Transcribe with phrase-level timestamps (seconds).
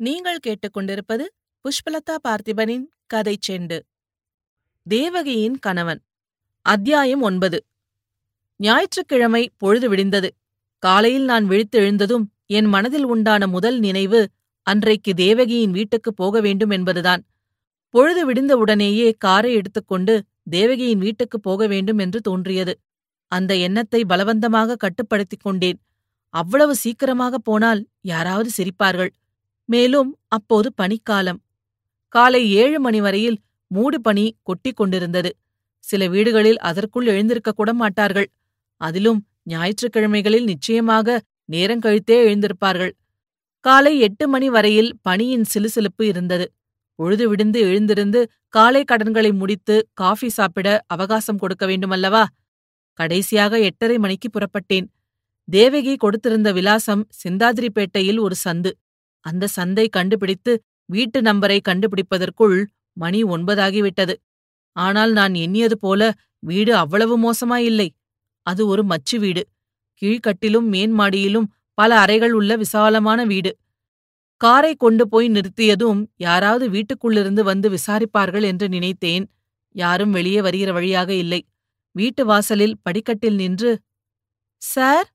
[0.00, 1.24] நீங்கள் கேட்டுக்கொண்டிருப்பது
[1.64, 3.80] புஷ்பலதா பார்த்திபனின் கதை செண்டு.
[4.82, 6.02] தேவகியின் கணவன்.
[6.62, 7.64] அத்தியாயம் ஒன்பது.
[8.56, 10.28] ஞாயிற்றுக்கிழமை பொழுது விடிந்தது.
[10.78, 14.30] காலையில் நான் விழித்து எழுந்ததும் என் மனதில் உண்டான முதல் நினைவு
[14.62, 17.26] அன்றைக்கு தேவகியின் வீட்டுக்குப் போக வேண்டும் என்பதுதான்.
[17.88, 22.78] பொழுது விடிந்தவுடனேயே காரை எடுத்துக்கொண்டு தேவகியின் வீட்டுக்குப் போக வேண்டும் என்று தோன்றியது.
[23.28, 25.80] அந்த எண்ணத்தை பலவந்தமாக கட்டுப்படுத்திக் கொண்டேன்.
[26.28, 29.10] அவ்வளவு சீக்கிரமாக போனால் யாராவது சிரிப்பார்கள்.
[29.68, 31.40] மேலும் அப்போது பனிக்காலம்.
[32.14, 33.38] காலை ஏழு மணி வரையில்
[33.70, 35.30] மூடு பனி கொட்டிக் கொண்டிருந்தது.
[35.84, 38.28] சில வீடுகளில் அதற்குள் எழுந்திருக்க கூட மாட்டார்கள்.
[38.80, 42.92] அதிலும் ஞாயிற்றுக்கிழமைகளில் நிச்சயமாக நேரங்கழித்தே எழுந்திருப்பார்கள்.
[43.64, 46.46] காலை எட்டு மணி வரையில் பனியின் சிலுசிலுப்பு இருந்தது.
[46.98, 52.24] பொழுது விடிந்து எழுந்திருந்து காலை கடன்களை முடித்து காஃபி சாப்பிட அவகாசம் கொடுக்க வேண்டுமல்லவா?
[52.98, 54.86] கடைசியாக எட்டரை மணிக்கு புறப்பட்டேன்.
[55.48, 58.70] தேவகி கொடுத்திருந்த விலாசம் சிந்தாதிரிப்பேட்டையில் ஒரு சந்து.
[59.20, 60.52] அந்த சந்தை கண்டுபிடித்து
[60.84, 64.14] வீட்டு நம்பரை கண்டுபிடிப்பதற்குள் மணி ஒன்பதாகிவிட்டது.
[64.72, 66.02] ஆனால் நான் எண்ணியது போல
[66.38, 67.88] வீடு அவ்வளவு மோசமாயில்லை.
[68.42, 69.42] அது ஒரு மச்சு வீடு.
[70.02, 73.52] கீழ்கட்டிலும் மேன்மாடியிலும் பல அறைகள் உள்ள விசாலமான வீடு.
[74.40, 79.24] காரை கொண்டு போய் நிறுத்தியதும் யாராவது வீட்டுக்குள்ளிருந்து வந்து விசாரிப்பார்கள் என்று நினைத்தேன்.
[79.74, 81.40] யாரும் வெளியே வருகிற வழியாக இல்லை.
[81.94, 83.72] வீட்டு வாசலில் படிக்கட்டில் நின்று
[84.62, 85.08] சார்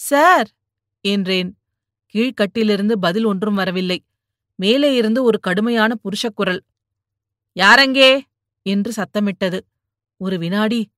[0.00, 0.48] சார்
[1.04, 1.50] என்றேன்.
[2.14, 3.98] கீழ்கட்டிலிருந்து பதில் ஒன்றும் வரவில்லை.
[4.54, 6.60] மேலே இருந்து ஒரு கடுமையான புருஷக்குரல்
[7.56, 8.20] யாரங்கே?
[8.62, 9.58] என்று சத்தமிட்டது.
[10.16, 10.90] ஒரு வினாடி.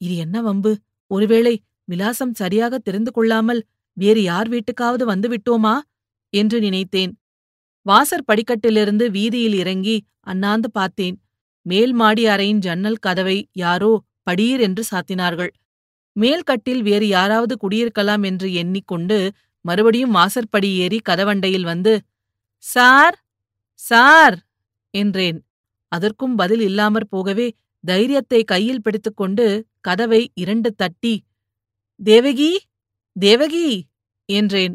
[0.00, 0.76] இது என்ன வம்பு?
[1.10, 5.78] ஒருவேளை விலாசம் சரியாக தெரிந்து கொள்ளாமல் வேறு யார் வீட்டுக்காவது வந்து விட்டோமா?
[6.32, 7.12] என்று நினைத்தேன்.
[7.82, 11.16] வாசற் படிக்கட்டிலிருந்து வீதியில் இறங்கி அண்ணாந்து பார்த்தேன்.
[11.62, 15.52] மேல் மாடி அறையின் ஜன்னல் கதவை யாரோ படீர் என்று சாத்தினார்கள்.
[16.16, 19.18] மேல்கட்டில் வேறு யாராவது குடியிருக்கலாம் என்று எண்ணிக்கொண்டு
[19.68, 21.92] மறுபடியும் வாசற்படி ஏறி கதவண்டையில் வந்து
[22.64, 23.16] சார்
[23.80, 24.36] சார்
[24.94, 25.38] என்றேன்.
[25.92, 27.46] அதற்கும் பதில் இல்லாமற் போகவே
[27.84, 29.46] தைரியத்தை கையில் பிடித்துக்கொண்டு
[29.80, 31.14] கதவை இரண்டு தட்டி
[32.00, 32.52] தேவகி
[33.16, 33.68] தேவகி
[34.28, 34.74] என்றேன்.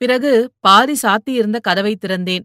[0.00, 0.32] பிறகு
[0.66, 2.44] பாதி சாத்தியிருந்த கதவை திறந்தேன்.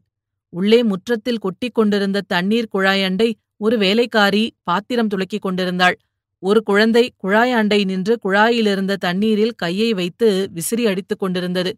[0.54, 5.96] உள்ளே முற்றத்தில் கொட்டிக் கொண்டிருந்த தண்ணீர் குழாயண்டை ஒரு வேலைக்காரி பாத்திரம் துளக்கிக் கொண்டிருந்தாள்.
[6.44, 11.72] ஒரு குழந்தை குழாய் அண்டை நின்று குழாயிலிருந்த தண்ணீரில் கையை வைத்து விசிறி அடித்துக் கொண்டிருந்தது.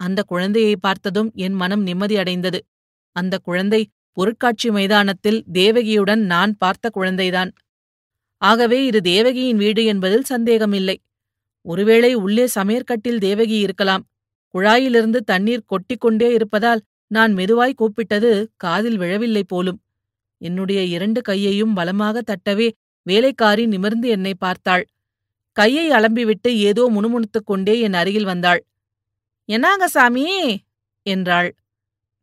[0.00, 2.60] அந்த குழந்தையை பார்த்ததும் என் மனம் நிம்மதியடைந்தது
[3.12, 3.80] அந்த குழந்தை
[4.12, 7.50] பொருட்காட்சி மைதானத்தில் தேவகியுடன் நான் பார்த்த குழந்தைதான்.
[8.38, 10.96] ஆகவே இது தேவகியின் வீடு என்பதில் சந்தேகமில்லை.
[11.66, 14.04] ஒருவேளை உள்ளே சமையற்கட்டில் தேவகி இருக்கலாம்.
[14.54, 19.80] குழாயிலிருந்து தண்ணீர் கொட்டிக்கொண்டே இருப்பதால் நான் மெதுவாய் கூப்பிட்டது காதில் விழவில்லை போலும்.
[20.40, 22.68] என்னுடைய இரண்டு கையையும் பலமாக தட்டவே
[23.02, 24.86] வேலைக்காரி நிமிர்ந்து என்னை பார்த்தாள்.
[25.52, 28.64] கையை அலம்பிவிட்டு ஏதோ முணுமுணுத்துக் கொண்டே என் அருகில் வந்தாள்.
[29.52, 30.60] என்னாங்க சாமி?
[31.02, 31.54] என்றாள்.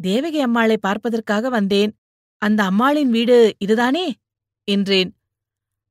[0.02, 1.98] தேவகி அம்மாளை பார்ப்பதற்காக வந்தேன்.
[2.38, 4.16] அந்த அம்மாளின் வீடு இதுதானே?
[4.64, 5.16] என்றேன்.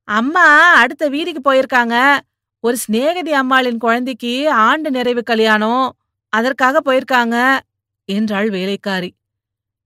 [0.03, 2.19] அம்மா அடுத்த வீதிக்கு போயிருக்காங்க.
[2.59, 5.97] ஒரு சிநேகதி அம்மாளின் குழந்தைக்கு ஆண்டு நிறைவு கல்யாணம்.
[6.29, 7.59] அதற்காக போயிருக்காங்க
[8.05, 9.15] என்றாள் வேலைக்காரி.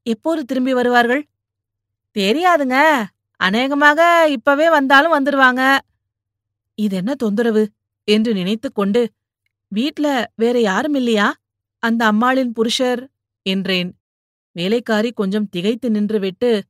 [0.03, 1.28] எப்போது திரும்பி வருவார்கள்?
[2.19, 3.03] தெரியாதுங்க.
[3.41, 5.79] அநேகமாக இப்பவே வந்தாலும் வந்துருவாங்க.
[6.75, 7.63] இது என்ன தொந்தரவு?
[8.03, 9.02] என்று நினைத்துக் கொண்டு
[9.68, 11.35] வீட்ல வேற யாரும் இல்லையா?
[11.80, 13.01] அந்த அம்மாளின் புருஷர்
[13.41, 13.90] என்றேன்.
[14.51, 16.62] வேலைக்காரி கொஞ்சம் திகைத்து நின்றுவிட்டு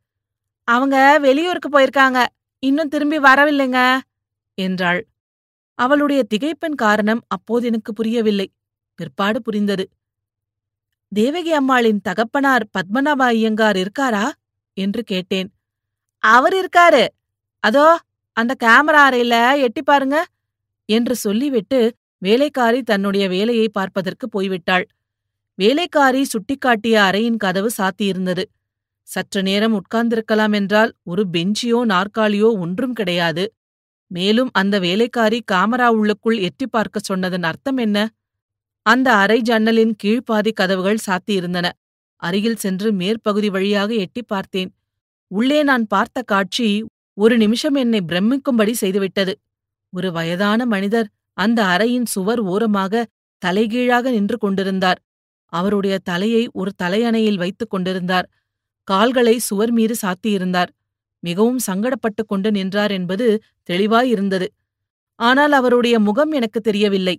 [0.63, 2.25] அவங்க வெளியூருக்கு போயிருக்காங்க
[2.59, 3.99] இன்னும் திரும்பி வரவில்லைங்க
[4.53, 5.07] என்றாள்.
[5.75, 8.47] அவளுடைய திகைப்பின் காரணம் அப்போது எனக்கு புரியவில்லை.
[8.95, 9.89] பிற்பாடு புரிந்தது.
[11.11, 14.25] தேவகி அம்மாளின் தகப்பனார் பத்மநாப ஐயங்கார் இருக்காரா?
[14.77, 15.49] என்று கேட்டேன்.
[16.23, 17.03] அவர் இருக்காரு.
[17.63, 17.85] அதோ
[18.37, 20.17] அந்த கேமரா அறையில எட்டி பாருங்க
[20.89, 21.79] என்று சொல்லிவிட்டு
[22.21, 24.85] வேலைக்காரி தன்னுடைய வேலையை பார்ப்பதற்கு போய்விட்டாள்.
[25.59, 28.43] வேலைக்காரி சுட்டிக்காட்டிய அறையின் கதவு சாத்தியிருந்தது.
[29.07, 33.43] சற்று நேரம் உட்கார்ந்திருக்கலாம் என்றால் ஒரு பெஞ்சியோ நாற்காலியோ ஒன்றும் கிடையாது.
[34.11, 37.97] மேலும் அந்த வேலைக்காரி காமரா உள்ளுக்குள் எட்டி பார்க்க சொன்னதன் அர்த்தம் என்ன?
[38.85, 41.67] அந்த அறை ஜன்னலின் கீழ்ப்பாதி கதவுகள் சாத்தியிருந்தன.
[42.21, 44.71] அருகில் சென்று மேற்பகுதி வழியாக எட்டி பார்த்தேன்.
[45.31, 49.33] உள்ளே நான் பார்த்த காட்சி ஒரு நிமிஷம் என்னை பிரமிக்கும்படி செய்துவிட்டது.
[49.89, 53.07] ஒரு வயதான மனிதர் அந்த அறையின் சுவர் ஓரமாக
[53.41, 54.99] தலைகீழாக நின்று கொண்டிருந்தார்.
[55.53, 58.27] அவருடைய தலையை ஒரு தலையணையில் வைத்துக் கொண்டிருந்தார்.
[58.87, 60.71] கால்களை சுவர் மீது சாத்தியிருந்தார்.
[61.23, 64.47] மிகவும் சங்கடப்பட்டுக் கொண்டு நின்றார் என்பது தெளிவாயிருந்தது.
[65.15, 67.15] ஆனால் அவருடைய முகம் எனக்கு தெரியவில்லை.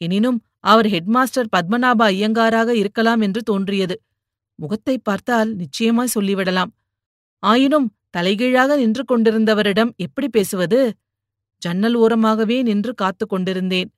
[0.00, 3.96] எனினும் அவர் ஹெட்மாஸ்டர் பத்மநாப ஐயங்காராக இருக்கலாம் என்று தோன்றியது.
[4.54, 6.70] முகத்தை பார்த்தால் நிச்சயமாய் சொல்லிவிடலாம்.
[7.40, 10.96] ஆயினும் தலைகீழாக நின்று கொண்டிருந்தவரிடம் எப்படி பேசுவது?
[11.58, 13.92] ஜன்னல் ஓரமாகவே நின்று காத்துக் கொண்டிருந்தேன்.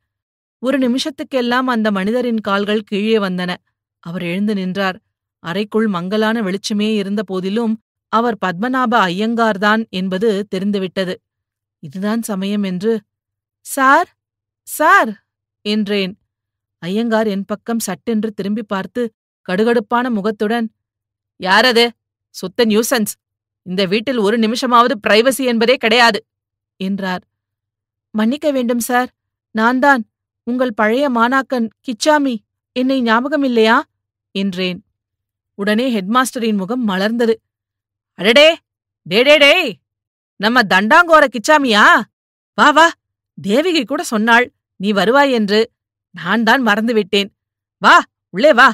[0.58, 3.56] ஒரு நிமிஷத்துக்கெல்லாம் அந்த மனிதரின் கால்கள் கீழே வந்தன.
[4.00, 5.00] அவர் எழுந்து நின்றார்.
[5.38, 11.20] அறைக்குள் மங்கலான வெளிச்சமே இருந்த போதிலும் அவர் பத்மநாப ஐயங்கார்தான் என்பது தெரிந்துவிட்டது.
[11.78, 13.02] இதுதான் சமயம் என்று.
[13.60, 14.16] சார்
[14.62, 15.26] சார்
[15.60, 16.18] என்றேன்.
[16.78, 19.12] ஐயங்கார் என் பக்கம் சட்டென்று திரும்பி பார்த்து
[19.48, 20.72] கடுகடுப்பான முகத்துடன்
[21.42, 21.88] யாரது?
[22.30, 23.14] சுத்த நியூசன்ஸ்.
[23.66, 26.24] இந்த வீட்டில் ஒரு நிமிஷமாவது பிரைவசி என்பதே கிடையாது
[26.76, 27.22] என்றார்.
[28.10, 29.10] மன்னிக்க வேண்டும் சார்
[29.50, 30.02] நான்தான்
[30.42, 32.36] உங்கள் பழைய மாணாக்கன் கிச்சாமி.
[32.72, 33.82] என்னை ஞாபகம் இல்லையா?
[34.34, 34.84] என்றேன்.
[35.54, 37.34] உடனே ஹெட்மாஸ்டரின் முகம் மலர்ந்தது.
[38.14, 38.56] அடடே!
[39.06, 39.78] டே டே
[40.36, 41.84] நம்ம தண்டாங்கோர கிச்சாமியா?
[42.54, 42.90] வா வா!
[43.38, 45.60] தேவிகை கூட சொன்னாள் நீ வருவாய் என்று.
[46.10, 47.30] நான் தான் மறந்துவிட்டேன்
[47.82, 47.94] வா
[48.30, 48.68] உள்ளே வா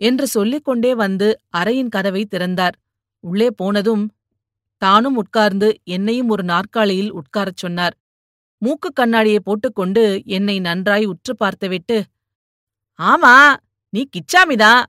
[0.00, 2.76] என்று சொல்லிக் கொண்டே வந்து அறையின் கதவை திறந்தார்.
[3.20, 4.04] உள்ளே போனதும்
[4.82, 7.94] தானும் உட்கார்ந்து என்னையும் ஒரு நாற்காலியில் உட்காரச் சொன்னார்.
[8.62, 10.04] மூக்கு கண்ணாடியை போட்டுக்கொண்டு
[10.36, 11.98] என்னை நன்றாய் உற்று பார்த்துவிட்டு
[12.98, 13.34] ஆமா
[13.92, 14.82] நீ கிச்சாமிதான்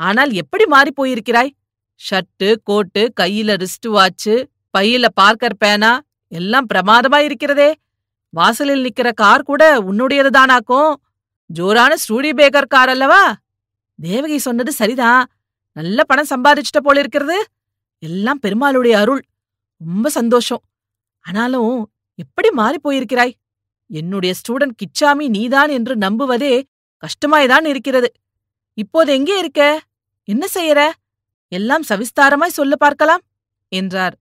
[0.00, 1.50] ஆனால் எப்படி மாறிப் போயிருக்கிறாய்?
[2.00, 4.34] ஷர்ட்டு கோட்டு கையில ரிஸ்ட் வாட்சு
[4.74, 5.92] பையில பார்க்கர் பேனா
[6.32, 7.70] எல்லாம் பிரமாதமா இருக்கிறதே.
[8.34, 10.90] வாசலில் நிக்கிற கார் கூட உன்னுடையதுதானாக்கும்
[11.50, 13.22] ஜோரான ஸ்டூடி பேக்கர் கார் அல்லவா?
[13.98, 15.22] தேவகி சொன்னது சரிதான்.
[15.76, 17.38] நல்ல பணம் சம்பாதிச்சிட்ட போல இருக்கிறது
[17.98, 19.22] எல்லாம் பெருமாளுடைய அருள்.
[19.76, 20.62] ரொம்ப சந்தோஷம்.
[21.20, 23.32] ஆனாலும் எப்படி மாறிப் போயிருக்கிறாய்?
[23.86, 26.62] என்னுடைய ஸ்டூடெண்ட் கிச்சாமி நீதான் என்று நம்புவதே
[27.02, 28.12] கஷ்டமாய்தான் இருக்கிறது.
[28.74, 29.80] இப்போது எங்கே இருக்க?
[30.24, 30.90] என்ன செய்யற?
[31.48, 33.20] எல்லாம் சவிஸ்தாரமாய் சொல்ல பார்க்கலாம்
[33.68, 34.16] என்றார்.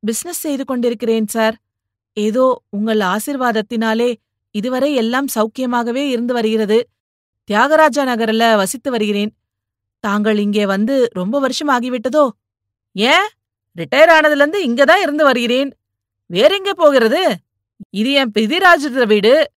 [0.00, 1.56] பிசினஸ் செய்து கொண்டிருக்கிறேன் சார்
[2.12, 4.14] ஏதோ உங்கள் ஆசிர்வாதத்தினாலே
[4.50, 6.88] இதுவரை எல்லாம் சௌக்கியமாகவே இருந்து வருகிறது.
[7.50, 9.36] தியாகராஜா நகரில் வசித்து வருகிறேன்.
[10.00, 12.28] தாங்கள் இங்கே வந்து ரொம்ப வருஷம் ஆகிவிட்டதோ?
[12.92, 13.28] ஏன்?
[13.76, 15.70] ரிட்டையர் ஆனதுலேருந்து இங்கதான் இருந்து வருகிறேன்.
[16.26, 17.36] வேற எங்கே போகிறது?
[17.90, 19.50] இது என் பிதிராஜ வீடு.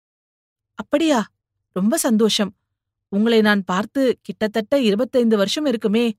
[0.74, 1.26] அப்படியா?
[1.72, 2.52] ரொம்ப சந்தோஷம்.
[3.08, 6.14] உங்களை நான் பார்த்து கிட்டத்தட்ட இருபத்தைந்து வருஷம் இருக்குமே.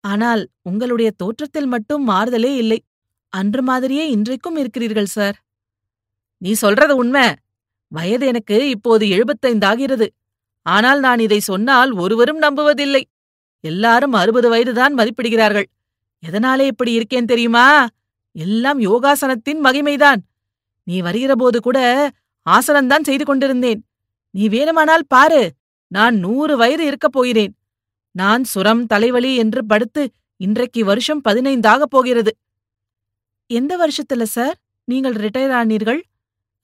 [0.00, 2.84] ஆனால் உங்களுடைய தோற்றத்தில் மட்டும் மாறுதலே இல்லை.
[3.28, 5.36] அன்று மாதிரியே இன்றைக்கும் இருக்கிறீர்கள் சார்
[6.38, 7.34] நீ சொல்றது உண்மை.
[7.88, 10.06] வயது எனக்கு இப்போது எழுபத்தைந்தாகிறது
[10.62, 13.02] ஆனால் நான் இதை சொன்னால் ஒருவரும் நம்புவதில்லை.
[13.60, 15.66] எல்லாரும் அறுபது வயதுதான் மதிப்பிடுகிறார்கள்.
[16.22, 17.88] எதனாலே இப்படி இருக்கேன் தெரியுமா?
[18.36, 20.20] எல்லாம் யோகாசனத்தின் மகிமைதான்.
[20.82, 21.78] நீ வருகிறபோது கூட
[22.50, 23.80] ஆசனம்தான் செய்து கொண்டிருந்தேன்.
[24.30, 25.52] நீ வேணுமானால் பாரு
[25.86, 27.56] நான் நூறு வயது இருக்கப் போகிறேன்.
[28.10, 32.36] நான் சுரம் தலைவலி என்று படுத்து இன்றைக்கு வருஷம் பதினைந்தாக போகிறது.
[33.50, 34.56] எந்த வருஷத்துல சார்?
[34.84, 36.00] நீங்கள் ரிட்டையர் ஆனீர்கள்?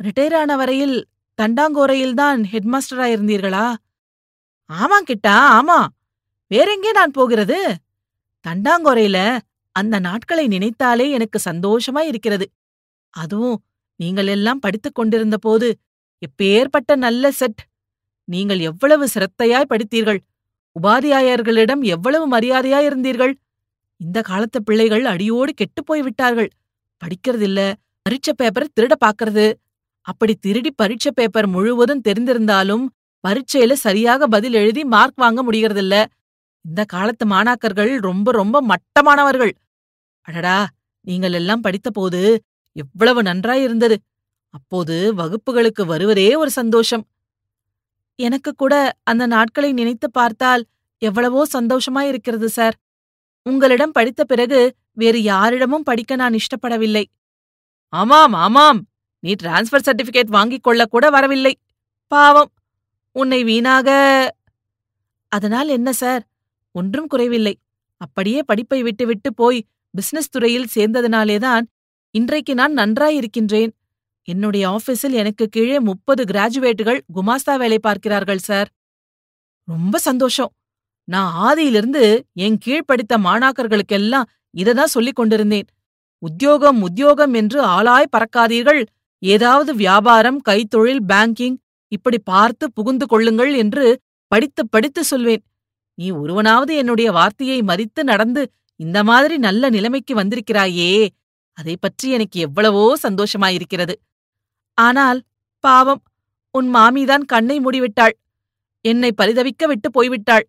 [0.05, 0.97] ரிட்டையர் ஆன வரையில்
[1.43, 3.75] தண்டாங்கோரையில்தான் ஹெட்மாஸ்டரா இருந்தீர்களா
[4.71, 5.87] ஆமா கிட்டா ஆமா.
[6.51, 7.59] வேறெங்கே நான் போகிறது?
[8.45, 9.19] தண்டாங்கொறையில
[9.77, 12.47] அந்த நாட்களை நினைத்தாலே எனக்கு சந்தோஷமா இருக்கிறது.
[13.15, 13.59] அதுவும்
[14.01, 15.69] நீங்கள் எல்லாம் படித்துக் கொண்டிருந்த போது
[16.23, 17.63] எப்பேற்பட்ட நல்ல செட்.
[18.29, 20.21] நீங்கள் எவ்வளவு சிரத்தையாய் படித்தீர்கள்.
[20.77, 23.33] உபாதியாயர்களிடம் எவ்வளவு மரியாதையாயிருந்தீர்கள்
[24.01, 26.49] இந்த காலத்து பிள்ளைகள் அடியோடு கெட்டுப் போய் விட்டார்கள்
[27.03, 27.61] படிக்கிறதில்ல
[28.07, 29.47] பரீட்சை பேப்பர் திருட பாக்கறது
[30.07, 32.85] அப்படி திருடி பரீட்சை பேப்பர் முழுவதும் தெரிந்திருந்தாலும்
[33.25, 35.97] பரீட்சையில சரியாக பதில் எழுதி மார்க் வாங்க முடியறதில்ல
[36.65, 39.53] இந்த காலத்து மாணாக்கர்கள் ரொம்ப ரொம்ப மட்டமானவர்கள்.
[40.21, 40.69] அடடா
[41.01, 42.39] நீங்கள் எல்லாம் படித்தபோது
[42.73, 43.97] எவ்வளவு நன்றாயிருந்தது
[44.51, 47.05] அப்போது வகுப்புகளுக்கு வருவதே ஒரு சந்தோஷம்.
[48.17, 50.65] எனக்கு கூட அந்த நாட்களை நினைத்து பார்த்தால்
[50.99, 52.77] எவ்வளவோ சந்தோஷமாயிருக்கிறது சார்.
[53.43, 57.05] உங்களிடம் படித்த பிறகு வேறு யாரிடமும் படிக்க நான் இஷ்டப்படவில்லை.
[57.89, 58.81] ஆமாம் ஆமாம்.
[59.19, 61.59] நீ டிரான்ஸ்ஃபர் சர்டிபிகேட் வாங்கிக் கொள்ள கூட வரவில்லை.
[62.07, 62.53] பாவம்.
[63.13, 63.89] உன்னை வீணாக.
[65.29, 66.23] அதனால் என்ன சார்?
[66.73, 67.55] ஒன்றும் குறைவில்லை.
[68.01, 69.61] அப்படியே படிப்பை விட்டுவிட்டு போய்
[69.95, 71.65] பிசினஸ் துறையில் சேர்ந்ததினாலேதான்
[72.15, 73.73] இன்றைக்கு நான் நன்றாயிருக்கின்றேன்
[74.29, 78.69] என்னுடைய ஆபீஸில் எனக்கு கீழே முப்பது கிராஜுவேட்டுகள் குமாஸ்தா வேலை பார்க்கிறார்கள் சார்
[79.69, 80.53] ரொம்ப சந்தோஷம்.
[81.09, 85.69] நான் ஆதியிலிருந்து என் கீழ் படித்த மாணாக்கர்களுக்கெல்லாம் இததான் சொல்லிக் கொண்டிருந்தேன்.
[86.23, 88.83] உத்தியோகம் உத்தியோகம் என்று ஆளாய் பறக்காதீர்கள்.
[89.23, 91.57] ஏதாவது வியாபாரம் கைத்தொழில் பேங்கிங்
[91.93, 93.87] இப்படி பார்த்து புகுந்து கொள்ளுங்கள் என்று
[94.33, 95.43] படித்து படித்து சொல்வேன்.
[96.03, 98.43] நீ ஒருவனாவது என்னுடைய வார்த்தையை மதித்து நடந்து
[98.81, 100.93] இந்த மாதிரி நல்ல நிலைமைக்கு வந்திருக்கிறாயே.
[101.59, 103.95] அதை பற்றி எனக்கு எவ்வளவோ சந்தோஷமாயிருக்கிறது.
[104.79, 105.21] ஆனால்
[105.65, 106.03] பாவம்
[106.55, 108.15] உன் மாமிதான் கண்ணை மூடிவிட்டாள்.
[108.85, 110.47] என்னை பரிதவிக்க விட்டு போய்விட்டாள்.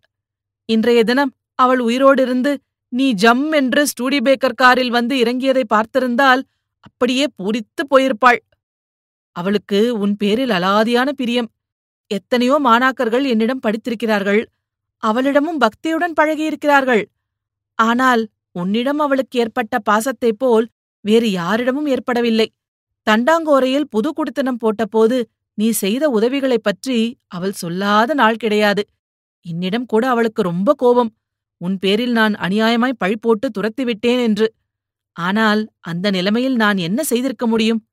[0.68, 2.52] இன்றைய தினம் அவள் உயிரோடிருந்து
[2.92, 6.42] நீ ஜம் என்று ஸ்டூடி பேக்கர் காரில் வந்து இறங்கியதை பார்த்திருந்தால்
[6.80, 8.40] அப்படியே பூரித்துப் போயிருப்பாள்.
[9.36, 11.48] அவளுக்கு உன் பேரில் அலாதியான பிரியம்.
[12.10, 14.42] எத்தனையோ மாணாக்கர்கள் என்னிடம் படித்திருக்கிறார்கள்.
[15.04, 17.04] அவளிடமும் பக்தியுடன் பழகியிருக்கிறார்கள்.
[17.78, 20.68] ஆனால் உன்னிடம் அவளுக்கு ஏற்பட்ட பாசத்தைப் போல்
[21.00, 22.48] வேறு யாரிடமும் ஏற்படவில்லை.
[23.06, 25.16] தண்டாங்கோரையில் புது குடித்தனம் போட்டபோது
[25.54, 28.82] நீ செய்த உதவிகளைப் பற்றி அவள் சொல்லாத நாள் கிடையாது.
[29.46, 31.16] என்னிடம் கூட அவளுக்கு ரொம்ப கோபம்.
[31.60, 34.54] உன் பேரில் நான் அநியாயமாய் பழி போட்டு துரத்திவிட்டேன் என்று.
[35.16, 37.86] ஆனால் அந்த நிலைமையில் நான் என்ன செய்திருக்க முடியும்?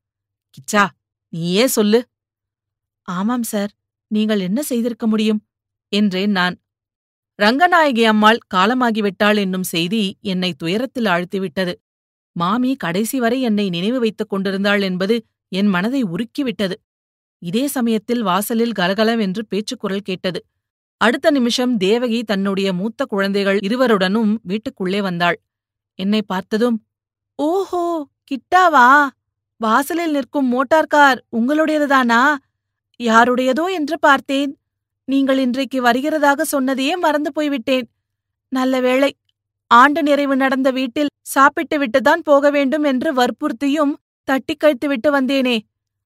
[0.56, 0.86] கிச்சா
[1.34, 2.00] நீயே சொல்லு.
[3.08, 3.72] ஆமாம் சார்
[4.08, 5.42] நீங்கள் என்ன செய்திருக்க முடியும்?
[5.92, 6.56] என்றேன் நான்.
[7.42, 11.74] ரங்கநாயகி அம்மாள் காலமாகிவிட்டாள் என்னும் செய்தி என்னை துயரத்தில் ஆழ்த்திவிட்டது.
[12.32, 16.74] மாமி கடைசி வரை என்னை நினைவு வைத்துக் கொண்டிருந்தாள் என்பது என் மனதை உருக்கிவிட்டது.
[17.40, 20.40] இதே சமயத்தில் வாசலில் கலகலவென்று பேச்சுக்குரல் கேட்டது.
[20.98, 25.38] அடுத்த நிமிஷம் தேவகி தன்னுடைய மூத்த குழந்தைகள் இருவருடனும் வீட்டுக்குள்ளே வந்தாள்.
[25.96, 26.78] என்னை பார்த்ததும்
[27.36, 28.88] ஓஹோ கிட்டாவா?
[29.58, 32.22] வாசலில் நிற்கும் மோட்டார் கார் உங்களுடையதுதானா?
[33.00, 34.52] யாருடையதோ என்று பார்த்தேன்.
[35.08, 37.88] நீங்கள் இன்றைக்கு வருகிறதாக சொன்னதையே மறந்து போய்விட்டேன்.
[38.50, 39.16] நல்ல வேளை
[39.68, 43.94] ஆண்டு நிறைவு நடந்த வீட்டில் சாப்பிட்டு விட்டுதான் போக வேண்டும் என்று வற்புறுத்தியும்
[44.24, 45.60] தட்டிக் கழித்துவிட்டு வந்தேனே.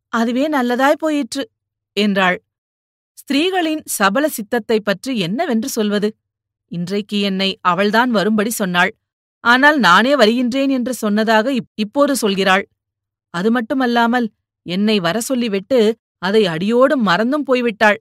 [0.09, 1.49] அதுவே நல்லதாய் போயிற்று
[1.93, 2.43] என்றாள்.
[3.13, 6.15] ஸ்திரீகளின் சபல சித்தத்தைப் பற்றி என்னவென்று சொல்வது?
[6.71, 8.95] இன்றைக்கு என்னை அவள்தான் வரும்படி சொன்னாள்.
[9.39, 12.63] ஆனால் நானே வருகின்றேன் என்று சொன்னதாக இப்போது சொல்கிறாள்.
[13.29, 14.31] அது மட்டுமல்லாமல்
[14.65, 17.97] என்னை வர சொல்லிவிட்டு அதை அடியோடு மறந்தும் போய்விட்டாள்.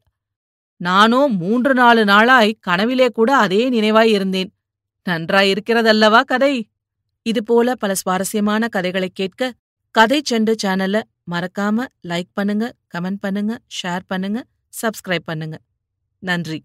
[0.81, 4.51] நானோ மூன்று நாலு நாளாய் கனவிலே கூட அதே நினைவாய் இருந்தேன்.
[5.09, 6.69] நன்றாயிருக்கிறதல்லவா கதை?
[7.23, 9.53] இதுபோல பல சுவாரஸ்யமான கதைகளைக் கேட்க
[9.95, 14.45] கதை செண்டு சேனலை மறக்காம லைக் பண்ணுங்க கமெண்ட் பண்ணுங்க ஷேர் பண்ணுங்க
[14.83, 15.59] சப்ஸ்கிரைப் பண்ணுங்க.
[16.19, 16.65] நன்றி.